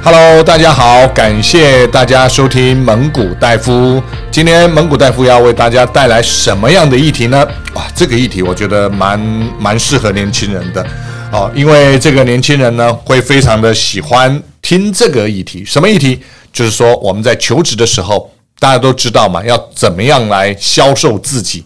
[0.00, 4.00] Hello，大家好，感谢大家收听蒙古大夫。
[4.30, 7.46] 今天蒙古大夫要为大家带来什么样的议题呢？
[7.74, 9.18] 哇，这个议题我觉得蛮
[9.58, 10.86] 蛮适合年轻人的
[11.32, 15.64] 哦，因为这个年轻人呢会非常的喜欢听这个议题。
[15.64, 16.20] 什么议题？
[16.52, 21.64] 就是说我们在求职的时候，大家都知道嘛，要怎么样来销售自己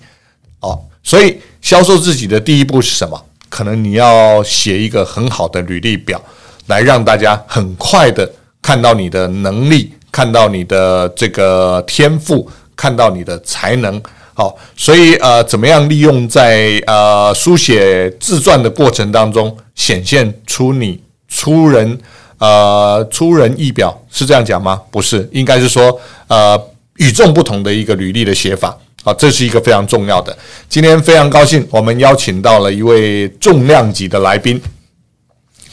[0.60, 0.80] 哦。
[1.04, 3.22] 所以销售自己的第一步是什么？
[3.50, 6.20] 可能你要写一个很好的履历表。
[6.66, 8.30] 来让大家很快的
[8.60, 14.00] 看到你的能力，看到你的这个天赋，看到你的才能。
[14.34, 20.98] 好，所以呃，怎么样利用在呃书写自传的过程当中，显现出你
[21.28, 21.98] 出人
[22.38, 24.80] 呃出人意表，是这样讲吗？
[24.90, 26.58] 不是，应该是说呃
[26.96, 28.74] 与众不同的一个履历的写法。
[29.04, 30.34] 好，这是一个非常重要的。
[30.68, 34.58] 今天非常高兴，我们邀请到了一位重量级的来宾，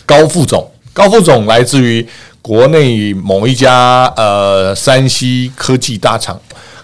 [0.06, 0.70] 高副总。
[0.94, 2.06] 高副总来自于
[2.42, 6.40] 国内某一家呃山西科技大厂。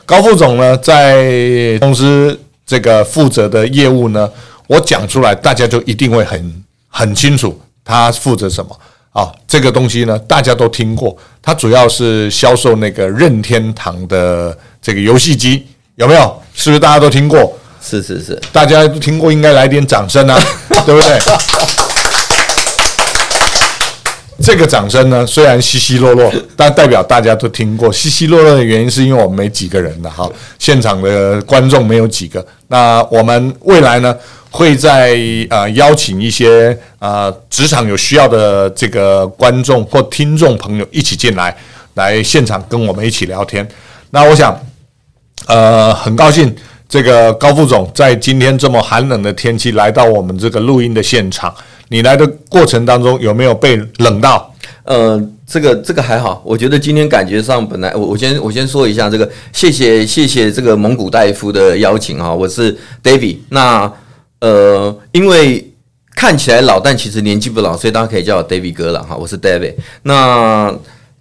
[0.05, 4.29] 高副总呢，在公司这个负责的业务呢，
[4.67, 8.79] 我讲出来，大家就一定会很很清楚他负责什么
[9.11, 9.31] 啊。
[9.47, 16.41] 这个东西呢，大家都听过，他主要是销售那个任天堂的这个游戏机，有没有？
[16.53, 17.57] 是不是大家都听过？
[17.81, 20.39] 是是是，大家都听过，应该来点掌声啊，
[20.85, 21.19] 对不对？
[24.41, 27.91] 这个掌声呢，虽然稀稀落落，但代表大家都听过。
[27.91, 32.45] 稀稀落落的原因是因为我们没几个人的哈，现场的观众没有几个。
[32.67, 34.13] 那我们未来呢，
[34.51, 35.17] 会在
[35.49, 41.55] 呃邀请一些呃职场有需要的这个观众或听众朋友一起进来，
[41.93, 43.65] 来现场跟我们一起聊天。
[44.11, 44.59] 那我想，
[45.47, 46.53] 呃，很高兴
[46.89, 51.55] 这个高副总在今天这么寒冷的天气来到我们这个录音的现场。
[51.89, 54.51] 你来的过程当中有没有被冷到？
[54.83, 63.91] 呃，这个这个还好，我觉得今天感觉上本来我我先我先说一下这个，谢谢谢谢这个蒙古大夫的邀请哈，我是 David，那
[64.41, 65.73] 呃因为
[66.15, 69.73] 看起来老，但其实年纪不老，所以大家可以叫我 David 哥了哈，我是 David。
[70.03, 70.73] 那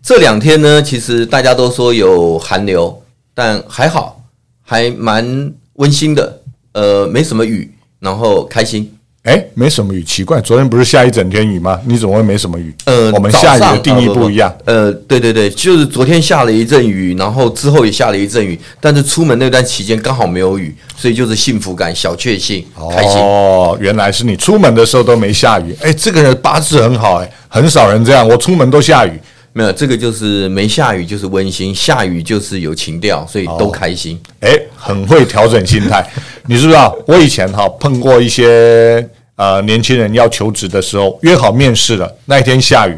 [0.02, 3.02] 这两天呢，其实大家都说有寒流，
[3.34, 4.22] 但还好，
[4.62, 6.40] 还蛮温馨的，
[6.72, 8.94] 呃，没什么雨，然后开心。
[9.24, 11.80] 哎，没什么雨，奇怪，昨天不是下一整天雨吗？
[11.86, 12.74] 你怎么会没什么雨？
[12.84, 14.54] 呃，我们下雨的定义不一样。
[14.66, 23.18] 呃，对对对，就是昨天下了一阵雨，然后之后也下了一阵雨，但是出门那段期间刚好没有雨，所以就是幸福感、小确幸、开心。
[23.18, 25.74] 哦，原来是你出门的时候都没下雨。
[25.80, 29.12] 哎，这个人八字很好，哎，很少人这样，我出门都下雨。
[29.54, 34.20] 没有，这个就是没下雨就是温馨，下雨就是有情调，所以都开心。
[34.40, 36.04] 哎，很会调整心态。
[36.46, 36.96] 你知不知道？
[37.06, 42.96] 我以前哈碰过一些呃年轻人要求职的时候，约好面试了，那一天下雨，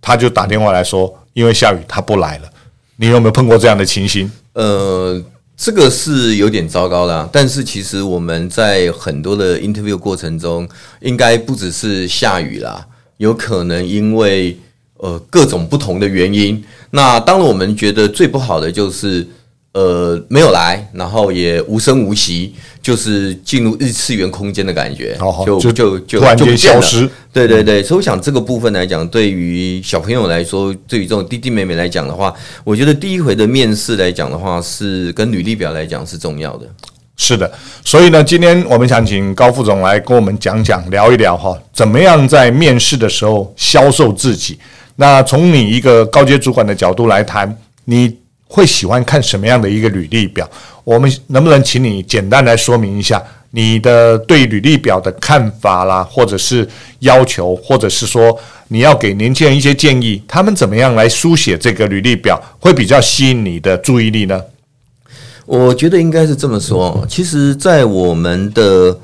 [0.00, 2.44] 他就打电话来说，因为下雨他不来了。
[2.96, 4.30] 你有没有碰过这样的情形？
[4.54, 5.22] 呃，
[5.56, 7.28] 这个是有点糟糕的。
[7.32, 10.68] 但是其实我们在很多的 interview 过程中，
[11.00, 12.86] 应该不只是下雨啦，
[13.18, 14.56] 有可能因为。
[15.02, 16.62] 呃，各种不同的原因。
[16.90, 19.26] 那当然，我们觉得最不好的就是，
[19.72, 25.16] 呃，没有来，然后也无声无息，就是进入异次元空间的感觉，
[25.46, 27.08] 就就就就突然间消失。
[27.32, 36.66] 对对对，所以我想这个部分来讲，对于小朋友来说，对于这种弟弟妹妹来讲的话，我觉得第一回的面试来讲的话，是跟履历表来讲是重要的。
[37.16, 37.48] 是的，
[37.84, 44.58] 所以呢，今天我们想请高副总来跟我们讲讲，聊一聊哈，怎么样在面试的时候销售自己。
[44.96, 48.16] 那从你一个高阶主管的角度来谈，你
[48.52, 50.48] 会喜欢看什么样的一个履历表？
[50.82, 53.22] 我们能不能请你简单来说明一下
[53.52, 56.68] 你的对履历表的看法啦，或者是
[56.98, 64.42] 要求，或者是说你要给年轻人一些建议，他们怎么样来书写这个履历表会比较吸引你的注意力呢？
[65.46, 67.06] 我觉得应该是这么说。
[67.08, 68.98] 其实，在我们的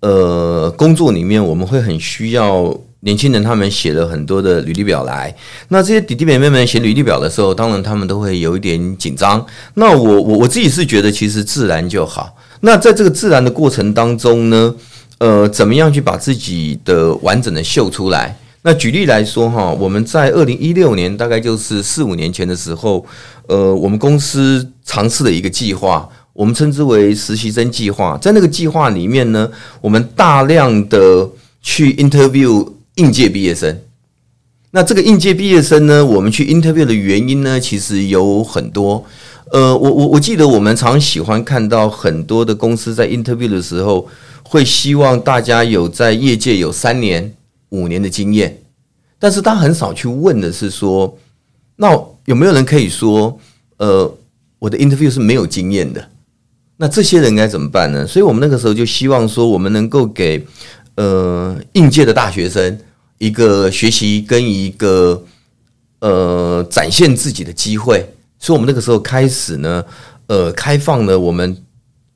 [0.00, 2.78] 呃工作里面，我们会很需要。
[3.02, 5.34] 年轻人他们写了很多的履历表来，
[5.68, 9.44] 那这些弟弟妹妹们写履历表的时候，当然他们都会有一点紧张。
[9.74, 12.36] 那我我我自己是觉得其实自然就好。
[12.60, 14.74] 那在这个自然的过程当中呢，
[15.16, 18.36] 呃，怎么样去把自己的完整的秀出来？
[18.60, 23.06] 那举例来说哈，我们在二零一六年，大概就是四五年前的时候，
[23.46, 28.18] 呃，我们公司尝试了一个计划，我们称之为实习生计划。
[28.20, 29.50] 在那个计划里面呢，
[29.80, 31.26] 我们大量的
[31.62, 32.70] 去 interview。
[32.96, 33.80] 应届毕业生，
[34.72, 39.04] 那这个应届毕业生呢，我们去 interview 的原因呢，其实有很多。
[39.52, 44.08] 呃，我我我记得我们常喜欢看到很多的公司在 interview 的时候，
[44.44, 47.34] 会希望大家有在业界有三年、
[47.70, 48.62] 五年的经验，
[49.18, 51.18] 但是他很少去问的是说，
[51.76, 51.90] 那
[52.26, 53.36] 有没有人可以说，
[53.78, 54.14] 呃，
[54.60, 56.08] 我的 interview 是没有经验的？
[56.76, 58.06] 那这些人该怎么办呢？
[58.06, 60.46] 所以我们那个时候就希望说，我们能够给
[60.96, 62.78] 呃应届的大学生
[63.18, 65.22] 一个学习跟一个
[66.00, 68.04] 呃展现自己的机会。
[68.38, 69.84] 所以我们那个时候开始呢，
[70.26, 71.56] 呃，开放了我们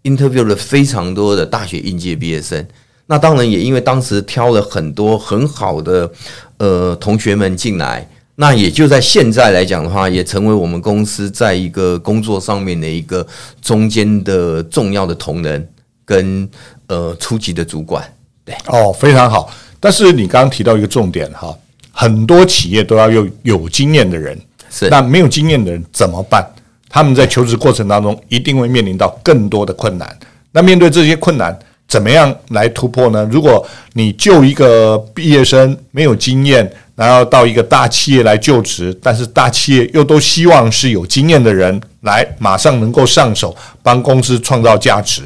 [0.04, 2.66] interview 了非常多的大学应届毕业生。
[3.06, 6.10] 那当然也因为当时挑了很多很好的
[6.56, 13.26] 呃同学们进来，那也就在现在来讲的话，也成为我们公司在一个工作上面的一个
[13.60, 15.68] 中间的重要的同仁
[16.06, 16.48] 跟
[16.86, 18.02] 呃初级的主管。
[18.44, 19.50] 对，哦，非常好。
[19.80, 21.56] 但是你刚刚提到一个重点哈，
[21.92, 24.38] 很多企业都要有有经验的人，
[24.70, 26.46] 是那没有经验的人怎么办？
[26.88, 30.16] 他们在求职过程当中一定会面临到更多的困难。
[30.52, 31.58] 那面对这些困难，
[31.88, 33.28] 怎么样来突破呢？
[33.30, 45.22] 如果你就一个毕业生没有经验，然后到一个大企业来就职，但是大企业又都希望是有经验的人来马上能够上手帮公司创造价值，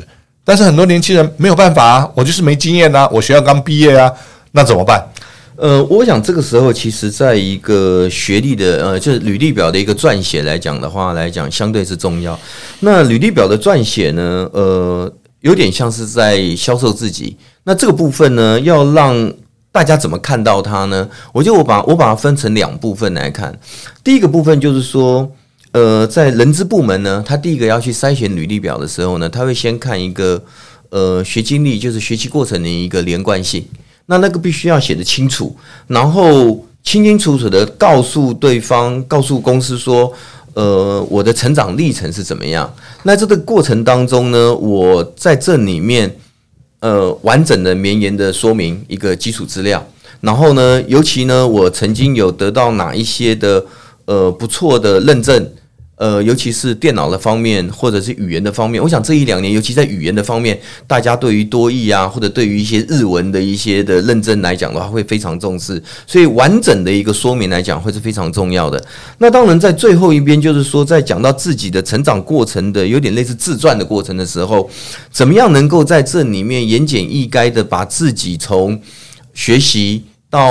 [0.49, 4.11] 但是很多年轻人没有办法啊，我就是没经验啊，我学校刚毕业啊，
[4.53, 5.07] 那怎么办？
[5.57, 12.39] 呃，我想这个时候其实在一个学历的呃，就是履历表的一个撰写来讲的话来讲，相对是重要。
[12.81, 15.13] 那履历表的撰写呢，呃。
[15.41, 19.33] 有点像是在销售自己，那这个部分呢，要让
[19.71, 21.09] 大家怎么看到它呢？
[21.33, 23.57] 我就我把我把它分成两部分来看。
[24.03, 25.31] 第一个部分就是说，
[25.79, 30.43] 呃，在人资部门呢，他第一个要去筛选履历表的时候呢，他会先看一个
[30.91, 33.65] 呃学经历，就是学习过程的一个连贯性。
[34.07, 40.13] 那那个必须要写得清楚，然后清清楚楚的告诉对方，告诉公司说。
[40.55, 42.69] 呃，我的成长历程是怎么样？
[43.05, 46.13] 那这个过程当中呢，我在这里面
[46.81, 49.87] 呃完整的绵延的说明一个基础资料，
[50.21, 53.65] 然后呢，尤其呢，我曾经有得到哪一些的
[54.07, 55.49] 呃不错的认证。
[55.99, 60.57] 呃，尤其是电脑的方面，或者是语言的方面，我想这一两年，尤其在语言的方面，
[60.87, 65.83] 大家对于多义啊，或者对于一些日文的一些的认真来讲的话，会非常重视。
[66.07, 68.81] 所以完整的一个说明来讲，会是非常重要的。
[69.19, 74.71] 那当然，在最后一边，就是说，在讲到自己的成长过程的，有点类似自传的过程的时候，
[75.11, 78.81] 怎么样能够在这里面言简意赅的把自己从
[79.35, 80.49] 学习到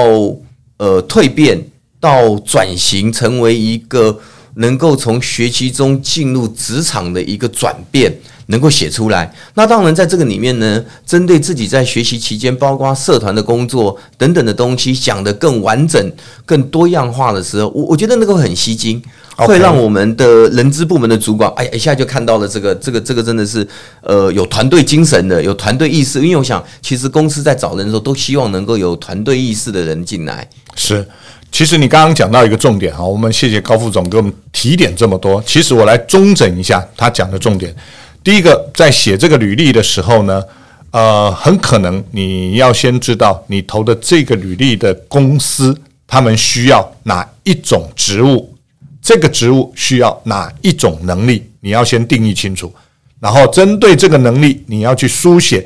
[0.75, 1.57] 呃蜕变
[2.01, 4.19] 到转型，成为一个。
[4.57, 8.13] 能够从学习中进入职场的一个转变，
[8.47, 9.33] 能够写出来。
[9.55, 16.11] 那当然，在这个里面呢，针对自己在学习期间，包括社团的工作等等的东西，讲得更完整、
[16.45, 19.01] 更多样化的时候，我我觉得那个很吸睛.
[19.37, 23.67] 会让我们的人资部门的主管，哎，一下就看到了这个、这个、这个，真的是
[24.01, 26.19] 呃有团队精神的，有团队意识。
[26.19, 30.49] 因为我想，其实公司在找人的时候，都希望能够有团队意识的人进来。
[30.75, 31.07] 是。
[31.51, 35.41] 其实你刚刚讲到一个重点哈，我们谢谢高副总给我们提点这么多。
[35.43, 37.75] 其实我来综整一下他讲的重点。
[38.23, 40.43] 第一个，在写这个履历的时候呢，
[40.91, 48.53] 呃，很可能你要先知道你投的这个履历的公司，他们需要哪一种职务，
[49.01, 52.71] 这个职务需要哪一种能力，你要先定义清楚。
[53.19, 55.65] 然后针对这个能力，你要去书写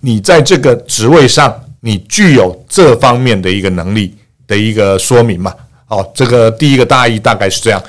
[0.00, 4.14] 你在这个职位上你具有这方面的一个能力。
[4.46, 5.54] 的一个说明嘛，
[5.88, 7.82] 哦，这个第一个大意大概是这样。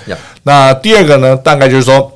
[0.43, 2.11] 那第二个呢，大概就是说，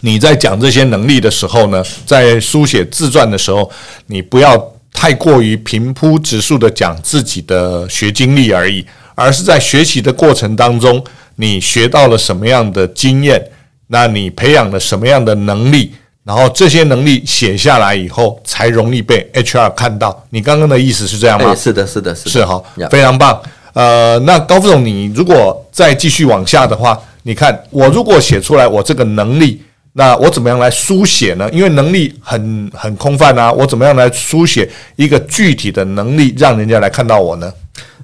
[0.00, 3.70] 你在讲这些能力的时候呢，在书写自传的时候，
[4.06, 11.02] 你不要太过于平铺直述的讲自己的学经历而已，而是在学习的过程当中，
[11.36, 13.42] 你学到了什么样的经验，
[13.88, 15.92] 那你培养了什么样的能力，
[16.24, 20.24] 然后这些能力写下来以后，才容易被 HR 看到。
[20.30, 21.54] 你刚刚的意思是这样吗？
[21.54, 23.40] 是的，是的，是的，是哈，非常棒。
[23.72, 29.62] 呃，那高副总，你如果再继续往下的话，你看我如果写出来我这个能力，
[29.94, 31.48] 那我怎么样来书写呢？
[31.52, 37.52] 因为能力很很空泛啊，我怎么样来书写一个具体的能力，让人家来看到我呢？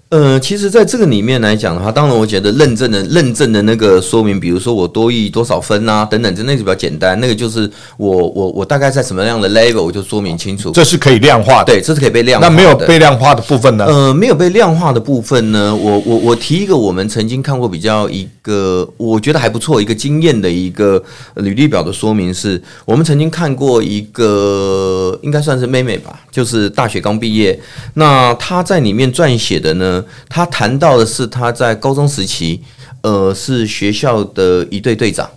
[0.08, 7.18] 呃，其实，在这个里面来讲的话，当然，我觉得认证的认证的那个说明，比如说我多益多少分啊，等等，这那个比较简单。
[7.18, 10.70] 那个就是我我我大概在什么样的 level，我就说明清楚。
[10.70, 12.54] 这是可以量化的，对，这是可以被量化的。
[12.54, 13.84] 那没有被量化的部分呢？
[13.84, 21.02] 呃，没有被量化的部分呢，我我我提一个，我们曾经看过比较一个，我觉得还不错一个经验的一个
[21.34, 27.58] 履历表的说明是，我们曾经看过一个，应该算是妹妹吧，就是大学刚毕业，
[27.94, 30.04] 那她在里面撰写的呢。
[30.28, 32.62] 她谈到的是她在高中时期，
[33.00, 35.28] 呃，是学校的一队队长。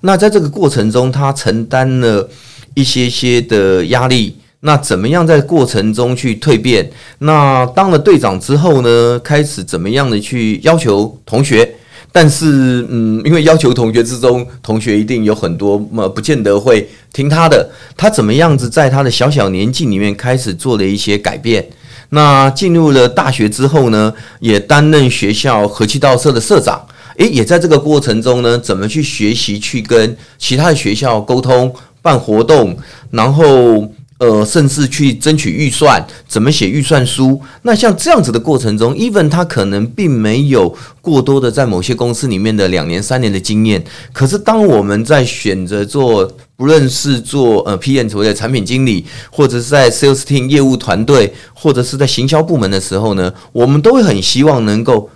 [0.00, 2.28] 那在这个过程中，她承担了
[2.74, 4.36] 一些些的压力。
[4.60, 6.90] 那怎么样在过程中去蜕变？
[7.20, 11.76] 那当了队长之后呢，开始怎么样的去要求同学？
[12.10, 17.70] 但是嗯，因为要求同学之中，同学一定有很多么不见得会听他的。
[17.96, 21.64] 他怎么样子在他的小小年纪里面开始做了一些改变？
[22.10, 26.82] 那进入了大学之后呢，也担任学校合气道社的社长。
[27.18, 32.76] 诶，也在这个过程中呢，怎么去学习去跟其他的学校沟通、办活动，
[33.10, 37.40] 然后呃，甚至去争取预算，怎么写预算书？
[37.62, 43.84] 那像这样子的过程中，even 他可能并没有过多的在某些公司里面的两年、三年的经验。
[44.12, 55.08] 可是当我们在选择做，不论是做呃 PM 所谓的产品经理，或者是在 Sales Team 业务团队，或者是在行销部门的时候呢，我们都会很希望能够。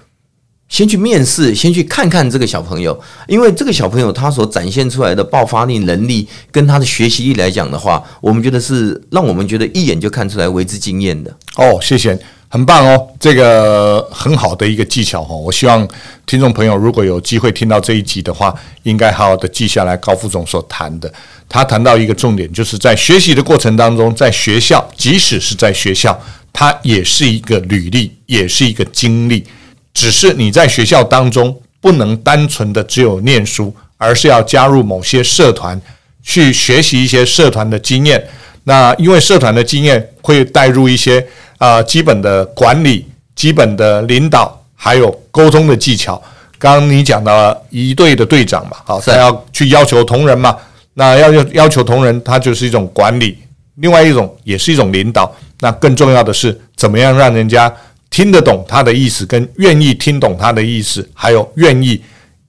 [0.73, 2.99] 先去面试，先去看看这个小朋友，
[3.29, 11.31] 因为这个小朋友他所展现出来的爆发力能力，跟他的学习力来讲的话，我们觉得是让我们觉得一眼就看出来为之惊艳的。
[11.57, 15.37] 哦，谢谢，很棒哦，这个很好的一个技巧哦。
[15.37, 15.87] 我希望
[16.25, 21.13] 听众朋友如果有机会听到这一集的话，应该好好的记下来高副总所谈的。
[21.51, 26.19] 他谈到一个重点，就是在学习的过程当中，在学校，即使是在学校，
[26.51, 29.45] 他也是一个履历，也是一个经历。
[29.95, 35.81] 只是你在学校当中不能单纯的只有念书，而是要加入某些社团，
[36.23, 38.25] 去学习一些社团的经验。
[38.65, 41.21] 那因为社团的经验会带入一些
[41.59, 46.21] 啊、呃、基本的管理、基本的领导，还有沟通的技巧。
[46.59, 50.57] 刚刚你讲到了一队的队长嘛，好，他要去要求同仁嘛，
[50.95, 53.37] 那要要要求同仁，他就是一种管理，
[53.75, 55.35] 另外一种也是一种领导。
[55.61, 57.73] 那更重要的是，怎么样让人家。
[58.13, 62.01] 听得懂他的意思，跟愿意听懂他的意思，还有愿意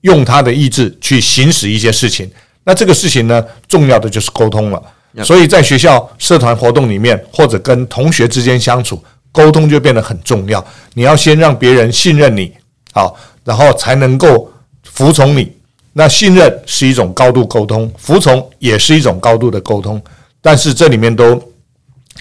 [0.02, 2.30] 用他的意志去行使一些事情。
[2.64, 4.80] 那这个事情呢，重要的就是沟通了。
[5.24, 9.02] 所以在学校社团活动里面，或者跟同学之间相处，
[9.32, 10.62] 沟通就变得很重要。
[10.92, 12.52] 你要先让别人信任你，
[12.92, 14.52] 好，然后才能够
[14.82, 15.50] 服从你。
[15.94, 20.02] 那信任是一种高度沟通，服从也是一种高度的沟通。
[20.42, 21.40] 但是这里面都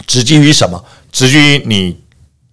[0.07, 0.81] 直基于什么？
[1.11, 1.97] 直基于你。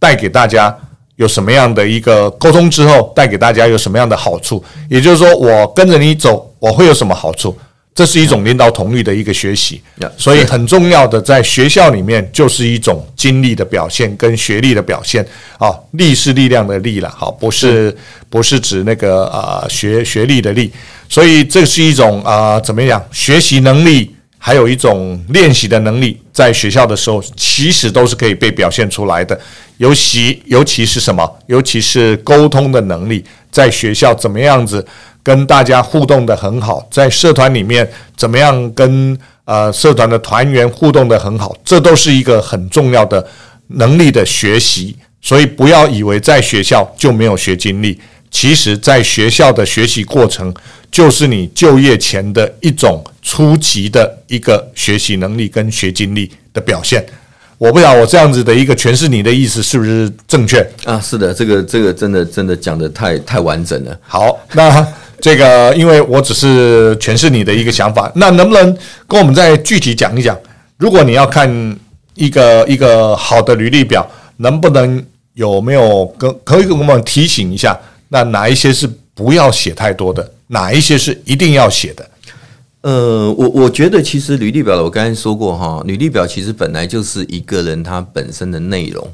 [0.00, 0.76] 带给大家
[1.14, 4.64] 有什么样的一个沟通之后，带给大家有什么样的好处？
[4.88, 7.56] 也就是说，我跟着你走，我会有什么好处？
[7.92, 9.82] 这是一种领导统御的一个学习。
[10.16, 15.26] 所以很重要的，在学校里面就是一种经历的表现跟学历的表现。
[15.58, 17.94] 啊，力是力量的力了，好，不是
[18.30, 20.72] 不是指那个啊学学历的力。
[21.08, 24.14] 所以这是一种啊怎么样学习能力？
[24.42, 29.38] 还有一种练习的能力，在学校的时候，其实都是可以被表现出来的。
[29.76, 31.30] 尤其尤其是什么？
[31.46, 34.84] 尤其是沟通的能力，在学校怎么样子
[35.22, 43.26] 跟大家互动得很好，在社团里面怎么样跟呃社团的团员互动得很好，这都是一个很重要的
[43.66, 44.96] 能力的学习。
[45.22, 50.54] 所以不要以为在学校就没有学经历，其实在学校的学习过程。
[50.92, 57.06] 就是你就业前的一种初级的一个学习能力跟学经历的表现。
[57.58, 60.98] 我不知道我这样子的一个诠释你的意思是不是正确啊？
[61.00, 63.96] 是的，这个这个真的真的讲的太太完整了。
[64.02, 64.84] 好，那
[65.20, 70.36] 这个因为我只是诠释你的一个想法，那能不能跟我们再具体讲一讲？
[70.76, 71.78] 如果你要看
[72.16, 74.04] 一个一个好的履历表，
[74.38, 75.00] 能不能
[75.34, 77.78] 有没有跟可以给我们提醒一下？
[78.10, 80.32] 那哪一些是不要写太多的？
[80.48, 82.10] 哪一些是一定要写的？
[82.82, 89.06] 呃，我我觉得其实履历表，我刚才说过哈，履历表其实本来就是一个人他本身的内容。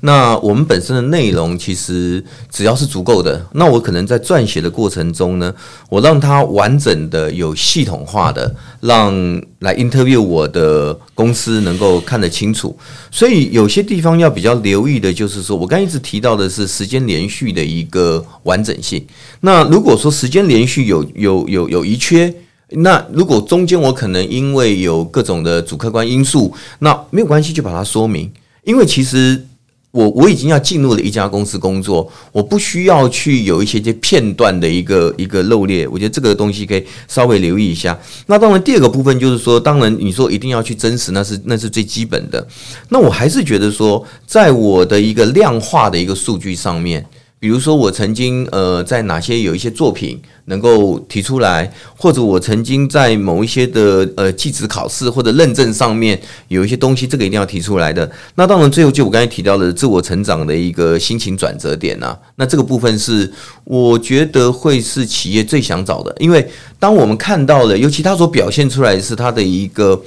[0.00, 5.54] 那我们本身的内容其实只要是足够的，那我可能在撰写的过程中呢，
[5.88, 9.12] 我让它完整的、有系统化的，让
[9.60, 12.76] 来 interview 我的公司能够看得清楚。
[13.10, 19.04] 所以有些地方要比较留意的，就是说我刚一直提到的是时间连续的一个完整性。
[19.40, 22.34] 那如果说时间连续有有有有遗缺，
[22.70, 28.30] 那如果中间我可能因为有各种的主客观因素，那没有关系，就把它说明，
[28.64, 29.46] 因为其实。
[29.92, 37.96] 我我已经要进入了一家公司工作，我不需要去有一些些片段的一个一个漏裂，我觉得这个东西可以稍微留意一下。
[38.26, 42.44] 那当然，第二个部分就是说，当然你说一定要去真实，那是那是最基本的。
[42.88, 47.06] 那我还是觉得说，在我的一个量化的一个数据上面。
[47.42, 58.08] 比如说，我曾经呃在哪些有一些作品能够提出来，或者我曾经在某一些的呃记职考试或者认证上面有一些东西，这个一定要提出来的。
[58.36, 63.28] 那当然，最后就我刚才提到的自我成长的一个心情转折点呐、那这个部分是
[63.64, 70.00] 我觉得会是企业最想找的，因为当我们看到了，尤其他所表现出来是他的一个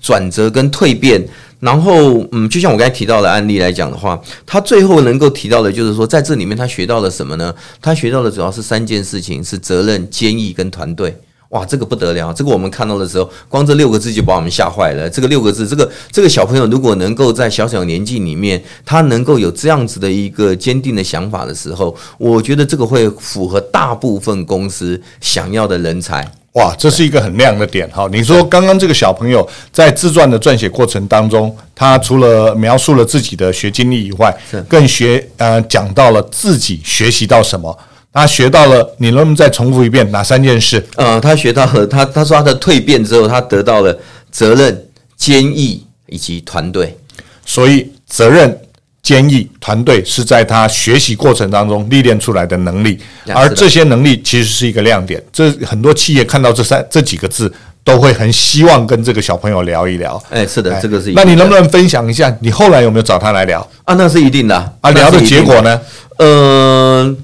[0.00, 1.24] 转折跟蜕变。
[1.60, 7.54] 然后，嗯，就像我刚才提到的案例来讲的话，他最后能够提到的，就是说，在这里面他学到了什么呢？
[7.82, 11.14] 他学到的主要是三件事情：是责任、坚毅跟团队。
[11.50, 12.32] 哇，这个不得了！
[12.32, 15.10] 这个我们看到的时候，光这六个字就把我们吓坏了。
[15.10, 26.24] 这个六个字，这个这个小朋友如果能够在小小年纪里面，他能够有这样子的一个坚定的想法的时候，我觉得这个会符合大部分公司想要的人才。
[26.54, 28.08] 哇，这是一个很亮的点哈！
[28.10, 34.36] 你说刚刚这个小朋友在自传的撰写过程当中，他除了描述了自己的学经历以外，
[34.68, 37.78] 更学呃讲到了自己学习到什么。
[38.12, 40.84] 他学到了，你能不能再重复一遍哪三件事？
[40.96, 43.96] 呃，他学到了，他他说他的蜕变之后，他得到了
[44.32, 46.98] 责任、坚毅以及团队。
[47.46, 48.60] 所以责任。
[49.02, 52.98] 坚毅团队是在他学习过程当中历练出来的能力，
[53.34, 55.22] 而这些能力其实是一个亮点。
[55.32, 57.52] 这很多企业看到这三这几个字，
[57.82, 60.22] 都会很希望跟这个小朋友聊一聊。
[60.28, 61.12] 哎，是的，这个是。
[61.12, 63.94] 那你能不能分享一下，你后来有没有找他来聊啊？
[63.94, 64.90] 那是一定的啊。
[64.90, 65.80] 聊的结果呢？
[66.18, 67.16] 嗯，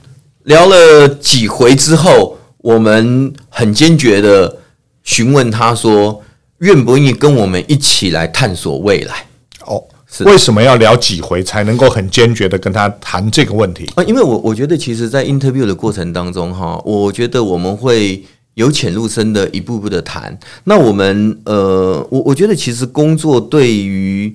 [0.44, 4.56] 聊了几回之后，我们很坚决的
[5.04, 6.22] 询问他说，
[6.60, 9.26] 愿不愿意跟我们一起来探索未来？
[9.66, 9.84] 哦。
[10.20, 14.04] 为什么要聊几回才能够很坚决的跟他谈这个问题啊？
[14.04, 20.38] 因为我我觉得，其实，在 interview 的过程当中，哈，我觉得我们会由浅入深的一步步的谈。
[20.64, 24.34] 那我们呃，我我觉得，其实工作对于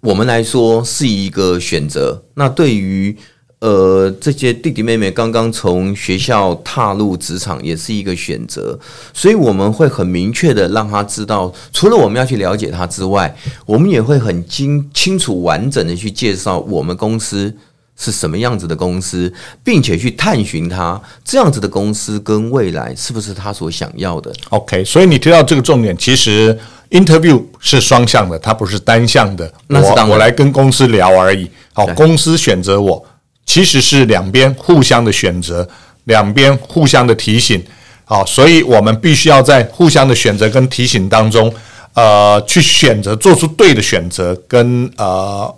[0.00, 2.22] 我们来说是一个选择。
[2.34, 3.16] 那对于
[3.62, 8.76] 呃，这些弟弟妹妹刚刚从学校踏入职场，也是一个选择，
[9.14, 13.32] 所以我们会很明确的让他知道，除了我们要去了解他之外，
[13.64, 17.54] 我们也会很清清楚完整的去介绍我们公司
[17.96, 24.32] 是什么样子的公司，并且去探寻他这样子的公司跟未来是不是他所想要的。
[24.48, 26.58] OK，所以你提到这个重点，其实
[26.90, 29.48] interview 是双向的，它不是单向的。
[29.68, 31.48] 那是当然，我来跟公司聊而已。
[31.72, 33.06] 好，公司选择我。
[33.44, 35.68] 其实是两边互相的选择，
[36.04, 37.62] 两边互相的提醒，
[38.04, 41.52] 好，所以我们必须要在互相的选择跟提醒当中，
[41.94, 45.54] 呃，去选择做出对的选择，跟呃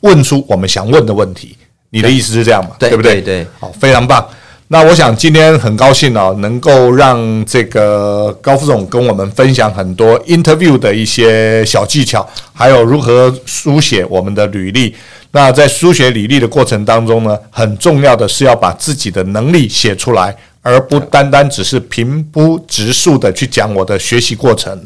[0.00, 1.56] 问出我们想问的问题。
[1.92, 2.70] 你的意思是这样嘛？
[2.78, 3.14] 对，对不对？
[3.20, 4.24] 对，对，好，非常棒。
[4.72, 14.94] 那我想今天很高兴哦，能够让这个高副总跟我们分享很多 interview 的一些小技巧，还有如何书写我们的履历。
[15.32, 24.80] 那在书写履历的过程当中呢，很重要的是要把自己的能力写出来，而不单单只是平铺直述的去讲我的学习过程。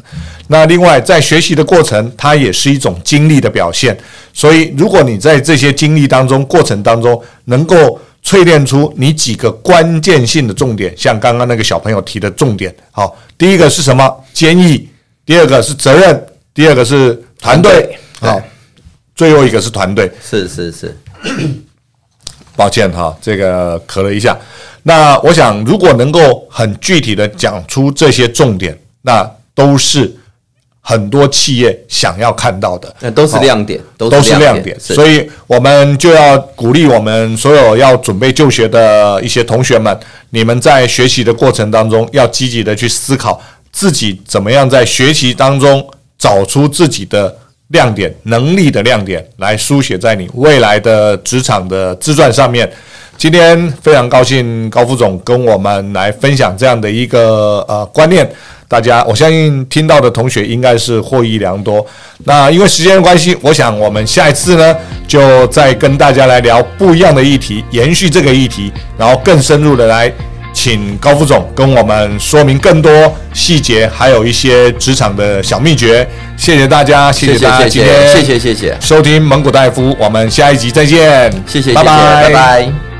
[0.47, 3.95] 那另外，在学习的过程，它也是一种经历的表现。
[4.33, 14.23] 所以，如果你在这些经历当中、过程当中能够淬炼出你几个关键性的重点，像刚刚那个小朋友提的重点，好，第一个是什么？
[14.33, 14.89] 坚毅，
[15.23, 18.41] 第二个是责任，第二个是团队，好，
[19.15, 20.11] 最后一个是团队。
[20.23, 20.97] 是是是，
[22.55, 24.35] 抱歉哈，这个咳了一下。
[24.81, 30.11] 那我想，如果能够很具体的讲出这些重点，那都是。
[30.87, 34.79] 很多企业想要看到的，那都是亮点，都是亮点。
[34.79, 45.83] 所以，我们就要鼓励我们所有要准备就学的一些同学们，你们在学习的过程当中，要积极的去思考自己怎么样在学习当中
[46.19, 47.35] 找出自己的
[47.69, 52.71] 亮点、能力的亮点，来书写在你未来的职场的自传上面。
[53.17, 58.29] 今天非常高兴高副总跟我们来分享这样的一个呃观念。
[58.67, 61.85] 大家，我相信听到的同学应该是获益良多。
[62.23, 64.75] 那因为时间的关系，我想我们下一次呢，
[65.07, 70.11] 就再跟大家来聊不一样的议题，延续这个议题，然后更深入的来
[70.51, 72.91] 请高副总跟我们说明更多
[73.33, 76.05] 细节，还有一些职场的小秘诀。
[76.35, 82.94] 谢谢大家，谢谢大家今天，谢谢谢谢收听蒙古大夫，我们下一集再见，谢谢，拜拜，拜拜。